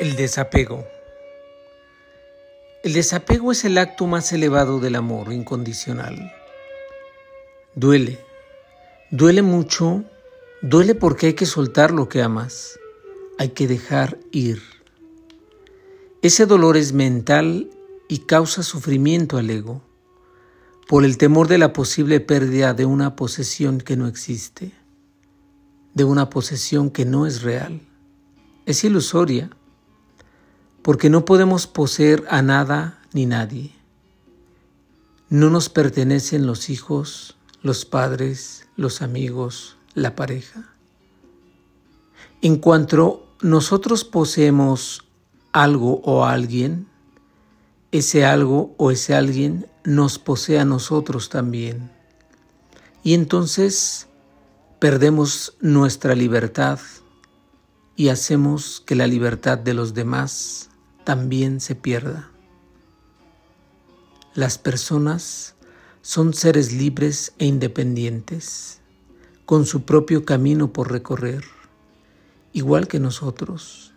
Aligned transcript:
El 0.00 0.16
desapego. 0.16 0.88
El 2.82 2.94
desapego 2.94 3.52
es 3.52 3.66
el 3.66 3.76
acto 3.76 4.06
más 4.06 4.32
elevado 4.32 4.80
del 4.80 4.94
amor 4.94 5.30
incondicional. 5.30 6.32
Duele, 7.74 8.18
duele 9.10 9.42
mucho, 9.42 10.02
duele 10.62 10.94
porque 10.94 11.26
hay 11.26 11.34
que 11.34 11.44
soltar 11.44 11.90
lo 11.90 12.08
que 12.08 12.22
amas, 12.22 12.80
hay 13.38 13.50
que 13.50 13.68
dejar 13.68 14.16
ir. 14.32 14.62
Ese 16.22 16.46
dolor 16.46 16.78
es 16.78 16.94
mental 16.94 17.68
y 18.08 18.20
causa 18.20 18.62
sufrimiento 18.62 19.36
al 19.36 19.50
ego 19.50 19.82
por 20.88 21.04
el 21.04 21.18
temor 21.18 21.46
de 21.46 21.58
la 21.58 21.74
posible 21.74 22.20
pérdida 22.20 22.72
de 22.72 22.86
una 22.86 23.16
posesión 23.16 23.82
que 23.82 23.98
no 23.98 24.06
existe, 24.06 24.72
de 25.92 26.04
una 26.04 26.30
posesión 26.30 26.88
que 26.88 27.04
no 27.04 27.26
es 27.26 27.42
real, 27.42 27.82
es 28.64 28.82
ilusoria 28.82 29.50
porque 30.82 31.10
no 31.10 31.24
podemos 31.24 31.66
poseer 31.66 32.24
a 32.28 32.42
nada 32.42 33.00
ni 33.12 33.26
nadie. 33.26 33.72
No 35.28 35.50
nos 35.50 35.68
pertenecen 35.68 36.46
los 36.46 36.70
hijos, 36.70 37.36
los 37.62 37.84
padres, 37.84 38.66
los 38.76 39.02
amigos, 39.02 39.76
la 39.94 40.16
pareja. 40.16 40.74
En 42.42 42.56
cuanto 42.56 43.28
nosotros 43.42 44.04
poseemos 44.04 45.04
algo 45.52 46.00
o 46.04 46.24
alguien, 46.24 46.88
ese 47.92 48.24
algo 48.24 48.74
o 48.76 48.90
ese 48.90 49.14
alguien 49.14 49.66
nos 49.84 50.18
posee 50.18 50.58
a 50.58 50.64
nosotros 50.64 51.28
también. 51.28 51.90
Y 53.02 53.14
entonces 53.14 54.08
perdemos 54.78 55.54
nuestra 55.60 56.14
libertad 56.14 56.80
y 57.96 58.08
hacemos 58.08 58.82
que 58.86 58.94
la 58.94 59.06
libertad 59.06 59.58
de 59.58 59.74
los 59.74 59.92
demás 59.92 60.69
también 61.10 61.58
se 61.58 61.74
pierda. 61.74 62.30
Las 64.32 64.58
personas 64.58 65.56
son 66.02 66.34
seres 66.34 66.72
libres 66.72 67.32
e 67.40 67.46
independientes, 67.46 68.80
con 69.44 69.66
su 69.66 69.82
propio 69.82 70.24
camino 70.24 70.72
por 70.72 70.92
recorrer, 70.92 71.42
igual 72.52 72.86
que 72.86 73.00
nosotros. 73.00 73.92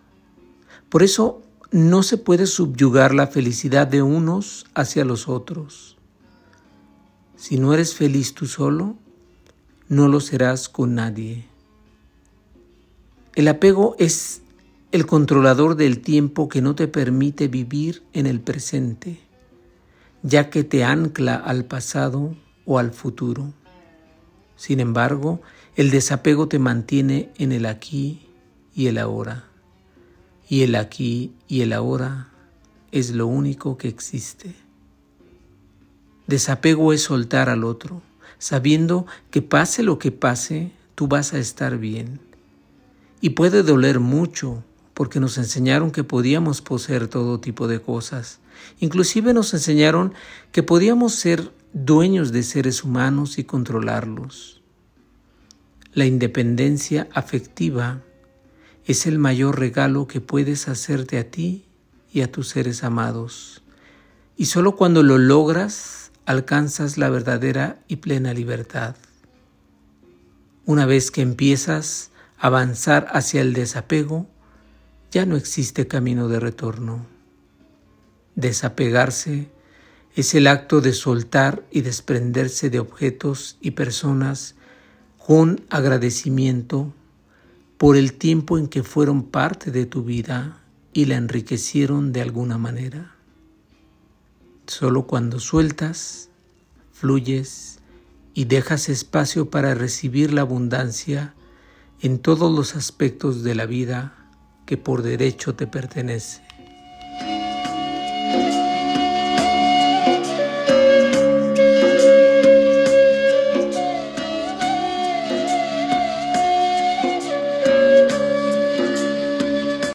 Por 0.88 1.04
eso 1.04 1.40
no 1.70 2.02
se 2.02 2.18
puede 2.18 2.48
subyugar 2.48 3.14
la 3.14 3.28
felicidad 3.28 3.86
de 3.86 4.02
unos 4.02 4.66
hacia 4.74 5.04
los 5.04 5.28
otros. 5.28 5.96
Si 7.36 7.58
no 7.58 7.74
eres 7.74 7.94
feliz 7.94 8.34
tú 8.34 8.46
solo, 8.46 8.96
no 9.88 10.08
lo 10.08 10.18
serás 10.18 10.68
con 10.68 10.96
nadie. 10.96 11.46
El 13.36 13.46
apego 13.46 13.94
es 14.00 14.42
el 14.94 15.06
controlador 15.06 15.74
del 15.74 15.98
tiempo 15.98 16.48
que 16.48 16.62
no 16.62 16.76
te 16.76 16.86
permite 16.86 17.48
vivir 17.48 18.04
en 18.12 18.26
el 18.26 18.38
presente, 18.38 19.18
ya 20.22 20.50
que 20.50 20.62
te 20.62 20.84
ancla 20.84 21.34
al 21.34 21.64
pasado 21.64 22.36
o 22.64 22.78
al 22.78 22.92
futuro. 22.92 23.52
Sin 24.54 24.78
embargo, 24.78 25.42
el 25.74 25.90
desapego 25.90 26.46
te 26.46 26.60
mantiene 26.60 27.32
en 27.38 27.50
el 27.50 27.66
aquí 27.66 28.28
y 28.72 28.86
el 28.86 28.98
ahora. 28.98 29.46
Y 30.48 30.62
el 30.62 30.76
aquí 30.76 31.32
y 31.48 31.62
el 31.62 31.72
ahora 31.72 32.28
es 32.92 33.10
lo 33.10 33.26
único 33.26 33.76
que 33.76 33.88
existe. 33.88 34.54
Desapego 36.28 36.92
es 36.92 37.02
soltar 37.02 37.48
al 37.48 37.64
otro, 37.64 38.00
sabiendo 38.38 39.06
que 39.32 39.42
pase 39.42 39.82
lo 39.82 39.98
que 39.98 40.12
pase, 40.12 40.70
tú 40.94 41.08
vas 41.08 41.34
a 41.34 41.40
estar 41.40 41.78
bien. 41.78 42.20
Y 43.20 43.30
puede 43.30 43.64
doler 43.64 43.98
mucho 43.98 44.62
porque 44.94 45.20
nos 45.20 45.38
enseñaron 45.38 45.90
que 45.90 46.04
podíamos 46.04 46.62
poseer 46.62 47.08
todo 47.08 47.40
tipo 47.40 47.68
de 47.68 47.80
cosas. 47.80 48.38
Inclusive 48.78 49.34
nos 49.34 49.52
enseñaron 49.52 50.14
que 50.52 50.62
podíamos 50.62 51.14
ser 51.14 51.52
dueños 51.72 52.32
de 52.32 52.44
seres 52.44 52.84
humanos 52.84 53.38
y 53.38 53.44
controlarlos. 53.44 54.62
La 55.92 56.06
independencia 56.06 57.08
afectiva 57.12 58.00
es 58.86 59.06
el 59.06 59.18
mayor 59.18 59.58
regalo 59.58 60.06
que 60.06 60.20
puedes 60.20 60.68
hacerte 60.68 61.18
a 61.18 61.30
ti 61.30 61.64
y 62.12 62.22
a 62.22 62.30
tus 62.30 62.48
seres 62.48 62.84
amados. 62.84 63.62
Y 64.36 64.46
solo 64.46 64.76
cuando 64.76 65.02
lo 65.02 65.18
logras 65.18 66.12
alcanzas 66.26 66.98
la 66.98 67.10
verdadera 67.10 67.78
y 67.88 67.96
plena 67.96 68.32
libertad. 68.32 68.96
Una 70.64 70.86
vez 70.86 71.10
que 71.10 71.22
empiezas 71.22 72.10
a 72.38 72.46
avanzar 72.46 73.08
hacia 73.10 73.40
el 73.40 73.52
desapego, 73.52 74.26
ya 75.14 75.26
no 75.26 75.36
existe 75.36 75.86
camino 75.86 76.26
de 76.26 76.40
retorno. 76.40 77.06
Desapegarse 78.34 79.48
es 80.16 80.34
el 80.34 80.48
acto 80.48 80.80
de 80.80 80.92
soltar 80.92 81.64
y 81.70 81.82
desprenderse 81.82 82.68
de 82.68 82.80
objetos 82.80 83.56
y 83.60 83.70
personas 83.70 84.56
con 85.24 85.64
agradecimiento 85.70 86.92
por 87.78 87.96
el 87.96 88.14
tiempo 88.14 88.58
en 88.58 88.66
que 88.66 88.82
fueron 88.82 89.22
parte 89.22 89.70
de 89.70 89.86
tu 89.86 90.02
vida 90.02 90.60
y 90.92 91.04
la 91.04 91.14
enriquecieron 91.14 92.10
de 92.12 92.20
alguna 92.20 92.58
manera. 92.58 93.14
Solo 94.66 95.06
cuando 95.06 95.38
sueltas, 95.38 96.28
fluyes 96.90 97.78
y 98.34 98.46
dejas 98.46 98.88
espacio 98.88 99.48
para 99.48 99.76
recibir 99.76 100.32
la 100.32 100.40
abundancia 100.40 101.34
en 102.00 102.18
todos 102.18 102.52
los 102.52 102.74
aspectos 102.74 103.44
de 103.44 103.54
la 103.54 103.66
vida 103.66 104.23
que 104.64 104.76
por 104.76 105.02
derecho 105.02 105.54
te 105.54 105.66
pertenece. 105.66 106.43